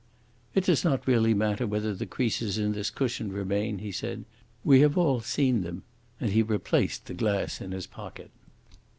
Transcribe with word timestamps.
"It 0.55 0.63
does 0.63 0.83
not 0.83 1.05
really 1.05 1.35
matter 1.35 1.67
whether 1.67 1.93
the 1.93 2.07
creases 2.07 2.57
in 2.57 2.71
this 2.71 2.89
cushion 2.89 3.31
remain," 3.31 3.77
he 3.77 3.91
said, 3.91 4.25
"we 4.63 4.79
have 4.81 4.97
all 4.97 5.19
seen 5.19 5.61
them." 5.61 5.83
And 6.19 6.31
he 6.31 6.41
replaced 6.41 7.05
the 7.05 7.13
glass 7.13 7.61
in 7.61 7.71
his 7.71 7.85
pocket. 7.85 8.31